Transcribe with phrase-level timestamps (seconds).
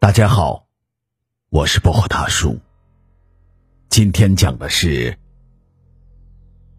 [0.00, 0.66] 大家好，
[1.50, 2.58] 我是薄荷大叔。
[3.90, 5.18] 今天讲的是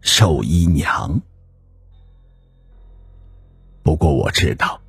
[0.00, 1.20] 寿衣娘。
[3.84, 4.82] 不过我知道，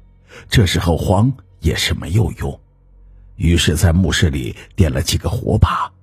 [0.50, 2.60] 这时候慌也是没有用，
[3.36, 5.94] 于是，在墓室里点了几个火把，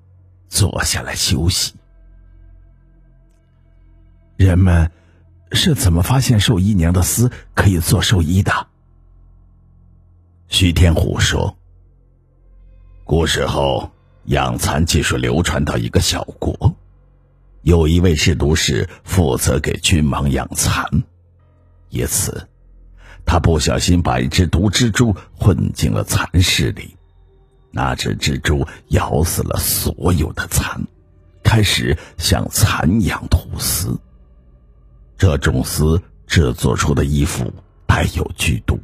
[0.49, 1.75] 坐下来休息。
[4.37, 4.93] 人们
[5.51, 8.69] 是怎么发现寿衣娘的丝可以做寿衣的？
[10.47, 11.57] 徐天虎说。
[13.10, 13.91] 古时候，
[14.27, 16.77] 养蚕技术流传到一个小国，
[17.62, 20.84] 有一位制毒师负责给君王养蚕。
[21.88, 22.46] 一次，
[23.27, 26.96] 他不小心把一只毒蜘蛛混进了蚕室里，
[27.73, 30.80] 那只蜘蛛咬死了所有的蚕，
[31.42, 33.98] 开始向蚕养吐丝。
[35.19, 37.52] 这种丝制作出的衣服
[37.88, 38.78] 带有剧毒，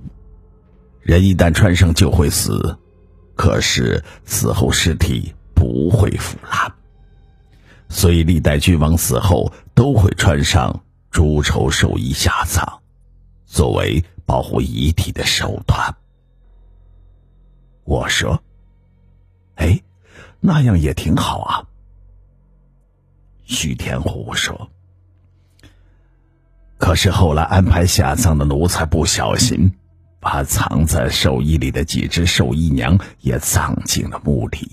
[1.00, 2.76] 人一旦穿上就会死。
[3.36, 6.72] 可是死后尸体不会腐烂，
[7.88, 12.80] 所以历代君王死后都会穿上朱绸寿衣下葬，
[13.44, 15.94] 作为保护遗体的手段。
[17.84, 18.42] 我说
[19.56, 19.80] ：“哎，
[20.40, 21.62] 那样也挺好啊。”
[23.44, 24.70] 徐天虎说
[26.78, 29.72] ：“可是后来安排下葬的奴才不小心。”
[30.26, 34.72] 把藏在寿衣里的几只寿衣娘也葬进了墓里。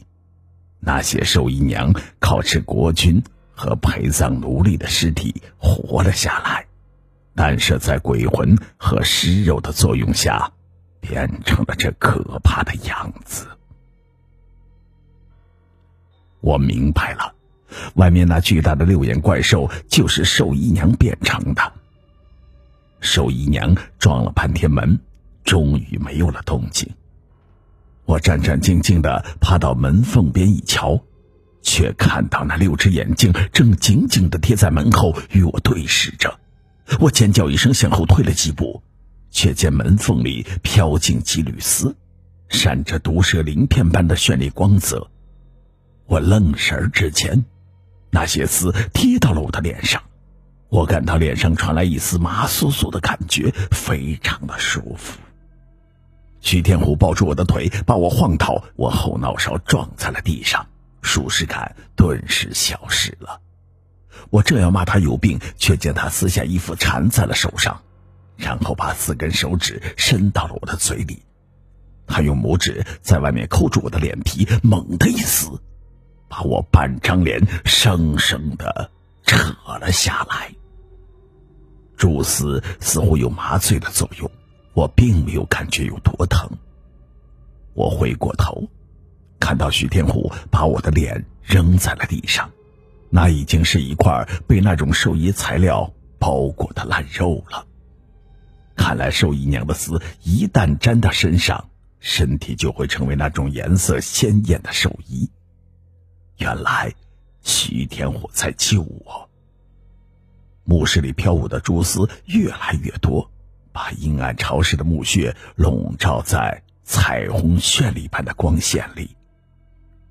[0.80, 6.66] 那些寿衣娘靠吃国君和陪葬奴隶的尸体活了下来，
[7.36, 10.52] 但是在鬼魂和尸肉的作用下，
[11.00, 13.46] 变成了这可怕的样子。
[16.42, 17.32] 我明白了，
[17.94, 21.74] 外面那巨大的六眼怪兽就是寿衣娘变成的。
[23.02, 25.00] 寿衣娘撞了半天门。
[25.44, 26.90] 终于没有了动静。
[28.06, 31.02] 我战战兢兢的趴到门缝边一瞧，
[31.62, 36.40] 却看到那六只眼睛正紧紧的贴在门后与我对视着。
[37.00, 38.84] 我尖叫一声，向后退了几步，
[39.32, 41.96] 却见门缝里飘进几缕丝，
[42.50, 45.10] 闪着毒蛇鳞片般的绚丽光泽。
[46.06, 47.46] 我愣神之间，
[48.10, 50.04] 那些丝贴到了我的脸上，
[50.68, 55.18] 我感到脸上传来一丝麻酥酥的感觉，非常的舒服。
[56.44, 60.68] 徐天虎抱住我的腿，把我晃倒，我后脑勺撞在了地上，
[61.02, 63.40] 舒适感顿时消失了。
[64.30, 67.82] 我正要骂他有病，却见他撕下衣服缠在了手上，
[68.36, 71.24] 然后把四根手指伸到了我的嘴里。
[72.06, 75.48] 他用拇指在外面扣住我的脸皮，猛地一撕，
[76.28, 78.92] 把我半张脸生生的
[79.24, 79.38] 扯
[79.80, 80.54] 了下来。
[81.96, 84.30] 蛛丝似乎有麻醉的作用。
[84.74, 86.50] 我并没有感觉有多疼。
[87.74, 88.68] 我回过头，
[89.40, 92.52] 看到徐天虎把我的脸扔在了地上，
[93.10, 97.66] 那已经是一块被那种寿衣材料包裹的烂肉了。
[98.76, 101.70] 看来寿衣娘的丝一旦粘到身上，
[102.00, 105.30] 身体就会成为那种颜色鲜艳的寿衣。
[106.38, 106.94] 原来，
[107.44, 109.30] 徐天虎在救我。
[110.64, 113.30] 墓室里飘舞的蛛丝越来越多。
[113.74, 119.18] 把阴暗潮湿的墓穴笼罩在彩虹绚丽般的光线里，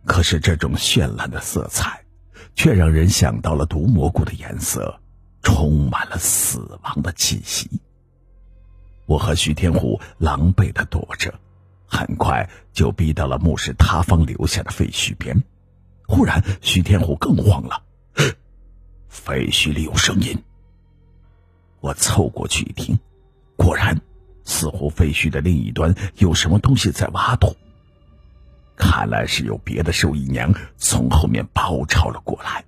[0.04, 2.04] 可是这种绚烂的色彩，
[2.54, 5.00] 却让人想到了毒蘑菇的颜色，
[5.42, 7.70] 充满了死亡的气息。
[9.06, 11.32] 我和徐天虎狼狈的躲着，
[11.86, 15.42] 很快就逼到了墓室塌方留下的废墟边。
[16.06, 17.82] 忽然，徐天虎更慌了，
[19.08, 20.42] 废墟里有声音。
[21.80, 22.98] 我凑过去一听。
[23.56, 24.00] 果然，
[24.44, 27.56] 似乎废墟的另一端有什么东西在挖土。
[28.76, 32.64] 看来是有别的兽医娘从后面包抄了过来。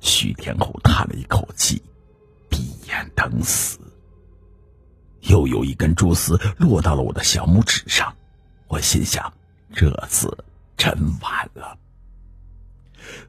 [0.00, 1.82] 徐天虎叹了一口气，
[2.50, 3.78] 闭眼等死。
[5.22, 8.14] 又有一根蛛丝落到了我的小拇指上，
[8.68, 9.32] 我心想：
[9.72, 10.44] 这次
[10.76, 11.78] 真完了。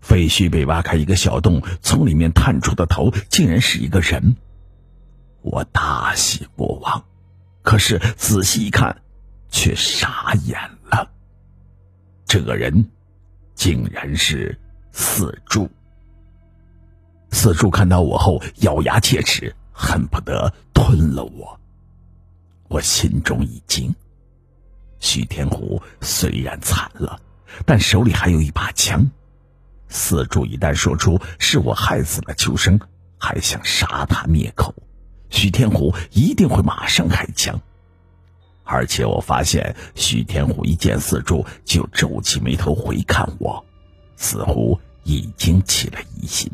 [0.01, 4.35] 废墟被挖开一个小洞，从里面探出的头竟然是一个人。
[5.41, 7.03] 我大喜过望，
[7.62, 9.01] 可是仔细一看，
[9.50, 11.09] 却傻眼了。
[12.25, 12.91] 这个人
[13.56, 14.57] 竟然是
[14.91, 15.69] 四柱。
[17.31, 21.59] 四柱看到我后，咬牙切齿，恨不得吞了我。
[22.68, 23.94] 我心中一惊。
[25.00, 27.19] 徐天虎虽然惨了，
[27.65, 29.09] 但手里还有一把枪。
[29.88, 32.80] 四柱一旦说出是我害死了秋生，
[33.18, 34.75] 还想杀他灭口。
[35.29, 37.61] 徐天虎一定会马上开枪，
[38.63, 43.63] 而且我发现徐天虎一见四柱就皱起眉头回看我，
[44.15, 46.51] 似乎已经起了疑心。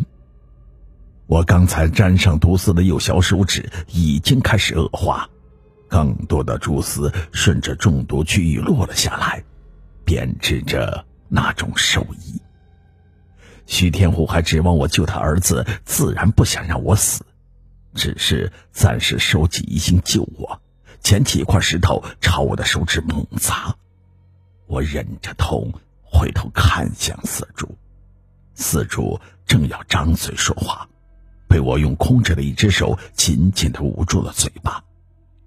[1.27, 5.28] 我刚才沾上毒丝的右小手指已经开始恶化，
[5.88, 9.44] 更多的蛛丝顺着中毒区域落了下来，
[10.04, 12.39] 编织着那种兽医。
[13.66, 17.25] 徐天虎还指望我救他儿子，自然不想让我死，
[17.95, 20.62] 只是暂时收起疑心救我。
[21.01, 23.75] 捡起一块石头朝我的手指猛砸，
[24.65, 25.71] 我忍着痛
[26.01, 27.77] 回头看向四柱，
[28.56, 30.89] 四柱正要张嘴说话，
[31.47, 34.83] 被我用空着的一只手紧紧的捂住了嘴巴，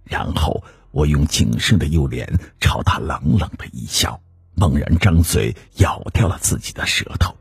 [0.04, 0.62] 然后
[0.92, 4.20] 我用仅剩的右脸朝他冷冷的一笑，
[4.54, 7.34] 猛然张嘴咬掉了自己的舌头。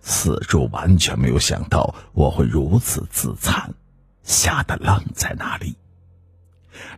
[0.00, 3.74] 四柱完全没有想到我会如此自残，
[4.30, 5.76] 吓得愣在那里。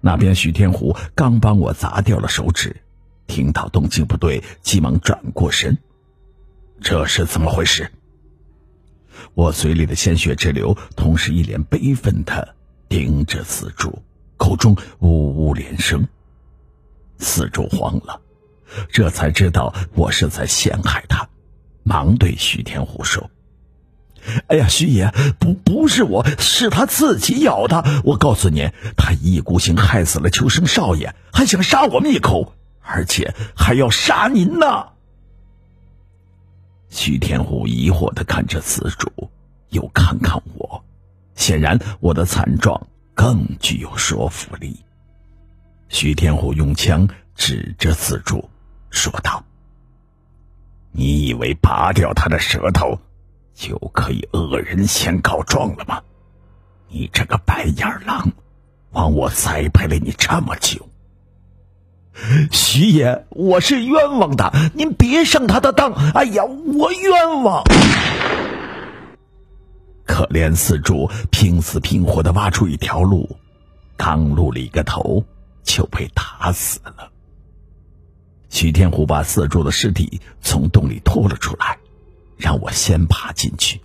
[0.02, 2.76] 那边，许天虎刚帮我砸掉了手指，
[3.26, 5.79] 听到动静不对，急忙转过身。
[6.82, 7.90] 这是怎么回事？
[9.32, 12.55] 我嘴里的鲜血直流，同时一脸悲愤的
[12.88, 14.02] 盯着四柱，
[14.37, 16.06] 口中呜呜连声。
[17.19, 18.20] 四柱慌了，
[18.90, 21.26] 这才知道我是在陷害他，
[21.82, 23.31] 忙对徐天虎说。
[24.46, 27.84] 哎呀，徐爷，不不是我，是他自己咬的。
[28.04, 34.86] 我告诉您，他一意孤行，害死了秋生少爷，还想杀我们一口，而且还要杀您呢。
[36.88, 39.30] 徐天虎疑惑的看着四主，
[39.70, 40.84] 又看看我，
[41.34, 44.76] 显然我的惨状更具有说服力。
[45.88, 48.48] 徐天虎用枪指着四主，
[48.90, 49.44] 说道
[50.92, 52.98] ：“你以为拔掉他的舌头？”
[53.62, 56.02] 就可以恶人先告状了吗？
[56.88, 58.32] 你这个白眼狼，
[58.90, 60.88] 枉我栽培了你这么久。
[62.50, 65.92] 徐爷，我是冤枉的，您别上他的当。
[65.92, 67.62] 哎呀，我冤枉！
[70.04, 73.36] 可怜四柱拼死拼活的挖出一条路，
[73.96, 75.24] 刚露了一个头，
[75.62, 77.12] 就被打死了。
[78.48, 81.78] 徐天虎把四柱的尸体从洞里拖了出来。
[82.37, 83.81] 让我先爬进去，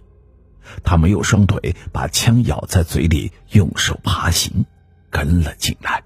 [0.83, 4.65] 他没有双腿，把枪咬在嘴里，用手爬行，
[5.09, 6.03] 跟了进来。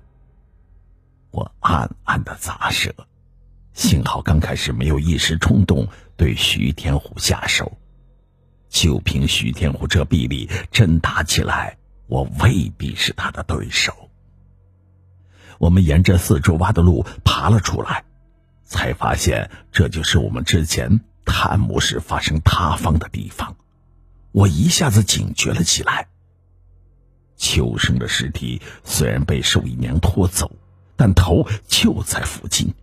[1.32, 2.94] 我暗暗的咂舌，
[3.74, 7.78] 幸好刚开始没有一时冲动对徐天虎下手，
[8.70, 11.78] 就凭徐天虎这臂力，真打起来，
[12.08, 14.10] 我未必是他的对手。
[15.58, 18.04] 我们沿着四周挖的路爬了出来，
[18.64, 21.02] 才发现这就是我们之前。
[21.26, 23.56] 探墓时发生塌方的地方，
[24.32, 26.08] 我一下子警觉了起来。
[27.38, 30.52] 秋生的尸体虽然被寿姨娘拖走，
[30.96, 32.74] 但头就在附近，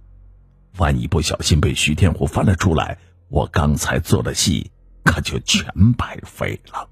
[0.78, 2.98] 万一不小心被徐天虎翻了出来，
[3.28, 4.70] 我刚才做的戏
[5.04, 6.88] 可就全白费了。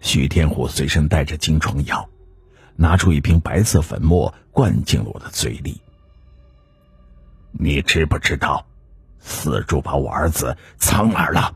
[0.00, 2.08] 徐天虎随身带着金疮药，
[2.76, 5.80] 拿出一瓶白色粉末灌进了我的嘴里。
[7.52, 8.66] 你知不知道？
[9.26, 11.52] 死猪把我儿子藏哪儿了？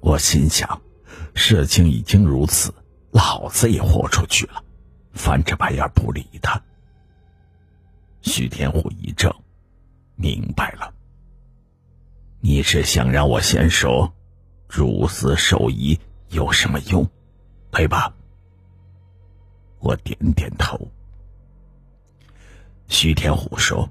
[0.00, 0.82] 我心想，
[1.34, 2.74] 事情已经如此，
[3.10, 4.62] 老子也豁出去了，
[5.14, 6.62] 翻着白眼不理他。
[8.20, 9.34] 徐天虎一怔，
[10.14, 10.92] 明白了，
[12.40, 14.12] 你是想让我先说，
[14.68, 17.08] 蛛丝兽医有什么用，
[17.70, 18.14] 对吧？
[19.78, 20.88] 我点点头。
[22.88, 23.88] 徐天虎说。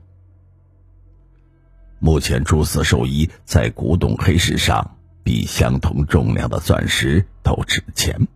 [2.04, 8.28] 目前，蛛丝兽衣在古董黑市上比相同重量的钻石都值钱，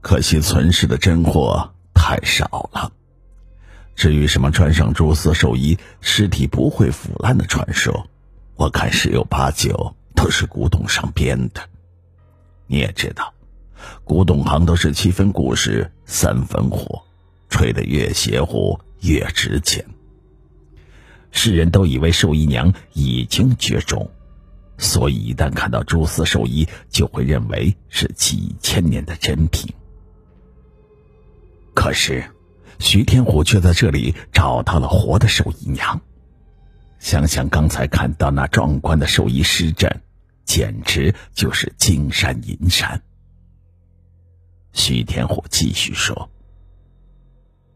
[0.00, 2.90] 可惜存世的真货太少了。
[3.94, 8.08] 至于什么穿上蛛丝兽衣尸体不会腐烂的传说，
[8.54, 11.60] 我看十有八九都是古董上编的。
[12.66, 13.34] 你也知道，
[14.04, 17.02] 古董行都是七分故事三分货，
[17.50, 19.84] 吹得越邪乎越值钱。
[21.36, 24.10] 世人都以为寿姨娘已经绝种，
[24.78, 29.70] 所以一旦看到蛛丝兽医，就会认为是几千年的珍品。
[31.74, 32.24] 可是，
[32.78, 36.00] 徐天虎却在这里找到了活的寿姨娘。
[36.98, 40.00] 想想刚才看到那壮观的兽医尸阵，
[40.46, 43.02] 简直就是金山银山。
[44.72, 46.30] 徐天虎继续说：“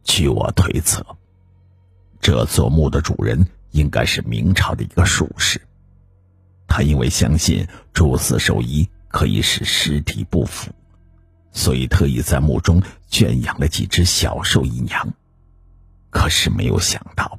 [0.02, 1.04] 据我推测。”
[2.20, 5.60] 这座墓的主人应该是明朝的一个术士，
[6.66, 10.70] 他因为相信朱丝兽医可以使尸体不腐，
[11.52, 15.14] 所以特意在墓中圈养了几只小兽姨娘。
[16.10, 17.38] 可是没有想到，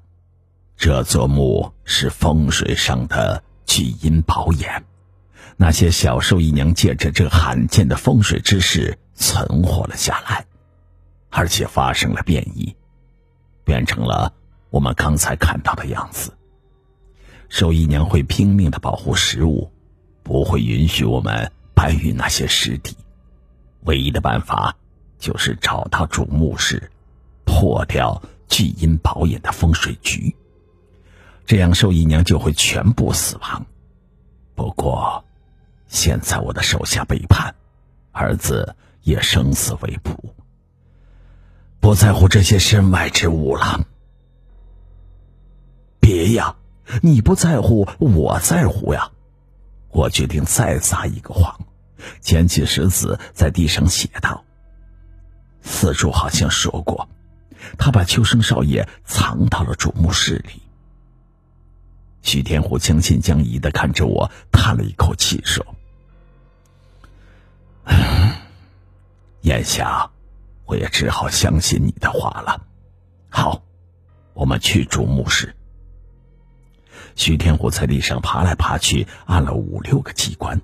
[0.77, 4.83] 这座墓是风水上的聚阴宝眼，
[5.57, 10.45] 那些小兽姨娘借着这罕见的风水之势存活了下来，
[11.29, 12.75] 而且发生了变异，
[13.63, 14.33] 变成了
[14.71, 16.33] 我们刚才看到的样子。
[17.49, 19.71] 兽姨娘会拼命的保护食物，
[20.23, 22.97] 不会允许我们搬运那些尸体。
[23.83, 24.75] 唯一的办法
[25.19, 26.89] 就是找到主墓室，
[27.45, 28.19] 破掉。
[28.51, 30.35] 聚阴宝眼的风水局，
[31.45, 33.65] 这样兽姨娘就会全部死亡。
[34.55, 35.23] 不过，
[35.87, 37.55] 现在我的手下背叛，
[38.11, 40.35] 儿子也生死未卜，
[41.79, 43.87] 不在乎这些身外之物了。
[46.01, 46.57] 别呀，
[47.01, 49.11] 你不在乎，我在乎呀！
[49.89, 51.59] 我决定再撒一个谎，
[52.19, 54.43] 捡起石子在地上写道
[55.61, 57.07] ：“四柱好像说过。”
[57.77, 60.61] 他把秋生少爷藏到了主墓室里。
[62.23, 65.63] 徐天虎将信将疑的看着我，叹了一口气说
[69.41, 70.09] ：“眼下，
[70.65, 72.65] 我也只好相信你的话了。
[73.29, 73.61] 好，
[74.33, 75.55] 我们去主墓室。”
[77.15, 80.61] 徐天虎在地上爬来爬去，按了五六个机关，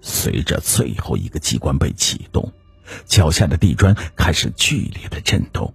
[0.00, 2.52] 随着最后一个机关被启动，
[3.06, 5.72] 脚下的地砖开始剧烈的震动。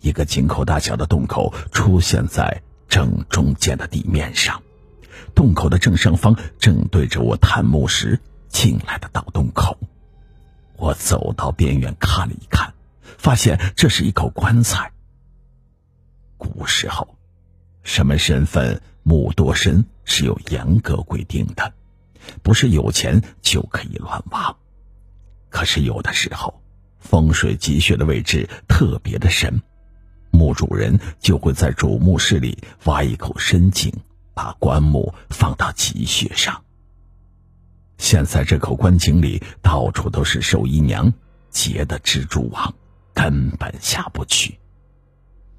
[0.00, 4.62] 一个井口大小的洞口出现在正中间的地面上，
[5.34, 9.76] 洞口的正上方正对着我探墓时进来的盗洞口。
[10.76, 12.74] 我走到边缘看了一看，
[13.18, 14.92] 发现这是一口棺材。
[16.36, 17.15] 古时候，
[17.86, 21.72] 什么身份墓多深是有严格规定的，
[22.42, 24.54] 不是有钱就可以乱挖。
[25.48, 26.60] 可是有的时候，
[26.98, 29.62] 风水积穴的位置特别的深。
[30.32, 33.92] 墓主人就会在主墓室里挖一口深井，
[34.34, 36.64] 把棺木放到积穴上。
[37.98, 41.14] 现在这口棺井里到处都是寿衣娘
[41.50, 42.74] 结的蜘蛛网，
[43.14, 44.58] 根本下不去。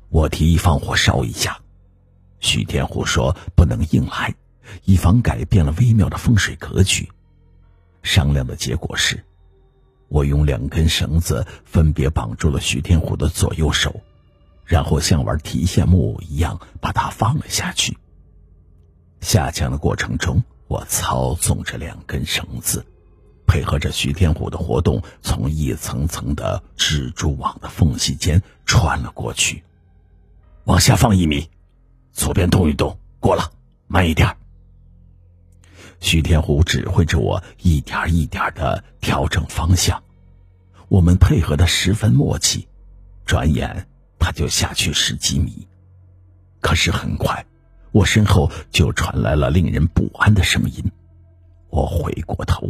[0.09, 1.59] 我提议放火烧一下，
[2.47, 4.33] 徐天虎说不能硬来，
[4.85, 7.09] 以防改变了微妙的风水格局。
[8.03, 9.21] 商量的结果是，
[10.07, 13.99] 我用两根绳子分别绑住了徐天虎的左右手。
[14.63, 17.97] 然后像玩提线木偶一样把它放了下去。
[19.19, 22.85] 下降的过程中，我操纵着两根绳子，
[23.45, 29.63] 配合着徐天虎的活动，从一层层的蜘蛛网的缝隙间穿了过去。
[30.65, 31.49] 往下放一米，
[32.17, 33.51] 左边动一动，过了，
[33.85, 34.35] 慢一点。
[35.99, 40.03] 徐天虎指挥着我一点一点的调整方向，
[40.89, 42.67] 我们配合的十分默契。
[43.25, 43.87] 转眼。
[44.19, 45.67] 他就下去十几米，
[46.59, 47.45] 可是很快，
[47.91, 50.91] 我身后就传来了令人不安的声音。
[51.69, 52.67] 我回过头，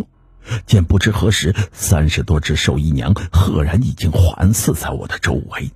[0.67, 5.71] 见不知何时三十多只兽医娘赫然已经环伺在我的周围。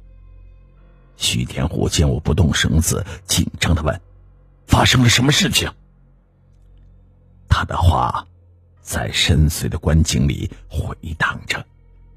[1.22, 4.02] 徐天虎见我不动绳子，紧张的问
[4.66, 5.72] ：“发生了什么事情？”
[7.48, 8.26] 他的话
[8.82, 11.64] 在深邃的观井里回荡着，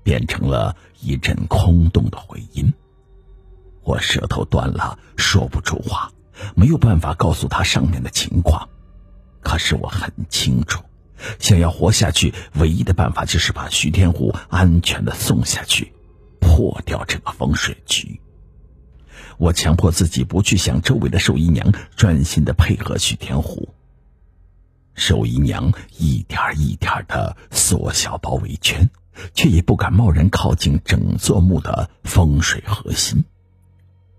[0.03, 2.73] 变成了一阵空洞的回音。
[3.83, 6.11] 我舌头断了，说不出话，
[6.57, 8.67] 没有办法告诉他上面的情况。
[9.43, 10.83] 可是我很清楚，
[11.39, 15.93] 想要活下去，唯一的办法就是把徐天虎安全的送下去，
[16.41, 18.19] 破掉这个风水局。
[19.39, 23.69] 我强迫自己不去想周围的寿姨娘，专心的配合徐天虎。
[24.95, 28.89] 寿姨娘一点一点的缩小包围圈，
[29.35, 33.25] 却也不敢贸然靠近整座墓的风水核心。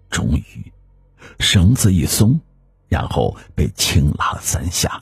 [0.10, 0.72] 终于，
[1.40, 2.40] 绳子一松，
[2.90, 5.02] 然后被轻拉了三下。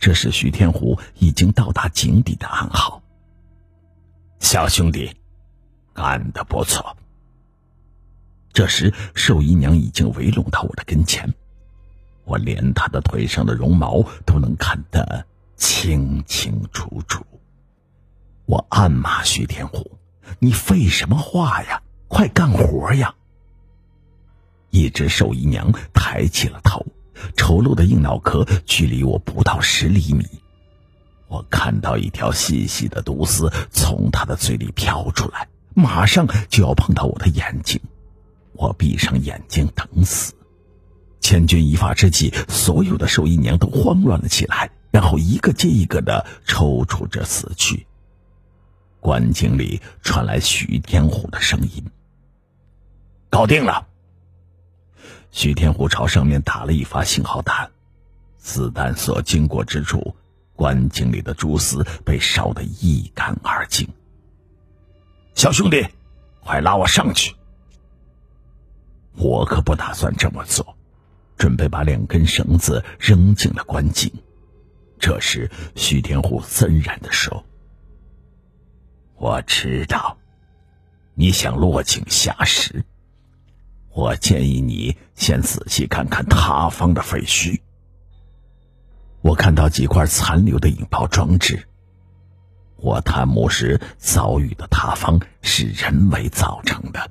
[0.00, 3.02] 这是徐天虎已经到达井底的暗号。
[4.40, 5.14] 小兄弟，
[5.92, 6.96] 干得不错。
[8.54, 11.34] 这时，兽姨娘已经围拢到我的跟前，
[12.24, 17.26] 我连她的腿上的绒毛都能看得清清楚楚。
[18.46, 19.98] 我暗骂徐天虎
[20.38, 21.82] ：“你废什么话呀？
[22.06, 23.12] 快干活呀！”
[24.70, 26.86] 一只兽姨娘抬起了头，
[27.36, 30.24] 丑陋的硬脑壳距离我不到十厘米。
[31.26, 37.80] 我看到一条细细的毒丝从她的嘴里飘出来，马上就要碰到我的眼睛。
[38.54, 40.32] 我闭上眼睛等死。
[41.20, 47.86] 千钧一发之际，所有的兽医娘都慌乱了起来，然后一个接一个的抽搐着死去。
[49.00, 51.84] 棺井里传来徐天虎的声音
[53.30, 53.86] ：“搞定了。”
[55.30, 57.70] 徐天虎朝上面打了一发信号弹，
[58.38, 60.14] 子弹所经过之处，
[60.54, 63.88] 棺井里的蛛丝被烧得一干二净。
[65.34, 65.86] 小兄弟，
[66.40, 67.34] 快拉我上去！
[69.16, 70.76] 我可不打算这么做，
[71.36, 74.12] 准备把两根绳子扔进了棺井。
[74.98, 77.44] 这时，徐天虎森然的说
[79.16, 80.16] ：“我知道，
[81.14, 82.84] 你想落井下石。”
[83.94, 87.60] 我建议你先仔细看看塌方的废墟。
[89.20, 91.68] 我看到几块残留的引爆装置。
[92.76, 97.08] 我探墓时遭遇的塌方是人为造成的。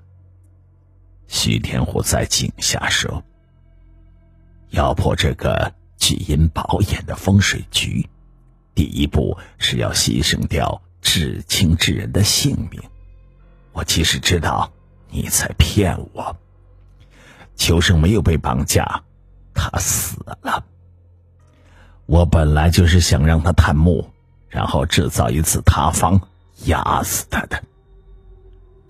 [1.45, 3.21] 徐天虎在井下说
[4.71, 8.07] ：“要破这个聚阴宝眼的风水局，
[8.73, 12.81] 第一步是要牺牲掉至亲之人的性命。
[13.73, 14.71] 我其实知道
[15.09, 16.33] 你在骗我。”
[17.57, 19.03] 秋生没有被绑架，
[19.53, 20.63] 他死了。
[22.05, 24.09] 我本来就是想让他探墓，
[24.47, 26.21] 然后制造一次塌方，
[26.67, 27.62] 压死他的。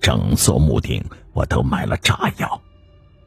[0.03, 2.62] 整座墓顶我都埋了炸药，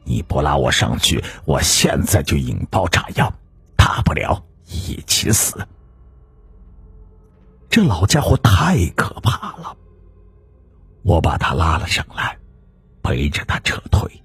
[0.03, 3.33] 你不拉我上去，我现在就引爆炸药，
[3.75, 5.67] 大不了一起死。
[7.67, 9.75] 这老家伙太可怕了，
[11.01, 12.37] 我把他拉了上来，
[13.01, 14.23] 陪着他撤退。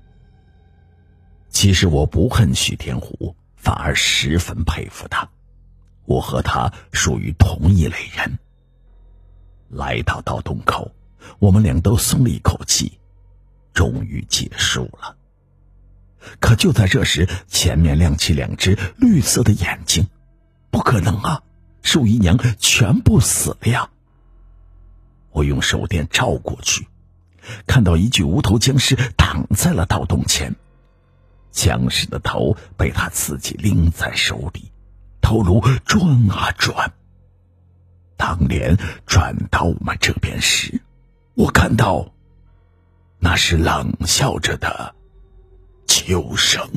[1.48, 5.26] 其实我不恨许天虎，反而十分佩服他。
[6.04, 8.38] 我和他属于同一类人。
[9.70, 10.90] 来到盗洞口，
[11.38, 12.98] 我们俩都松了一口气，
[13.72, 15.16] 终于结束了。
[16.40, 20.06] 可就在这时，前面亮起两只绿色的眼睛，
[20.70, 21.42] 不可能啊！
[21.82, 23.90] 寿姨娘全部死了呀！
[25.32, 26.86] 我用手电照过去，
[27.66, 30.54] 看到一具无头僵尸躺在了盗洞前。
[31.50, 34.70] 僵尸的头被他自己拎在手里，
[35.20, 36.92] 头颅转啊转。
[38.16, 40.80] 当脸转到我们这边时，
[41.34, 42.12] 我看到，
[43.18, 44.94] 那是冷笑着的
[45.86, 46.68] 秋生。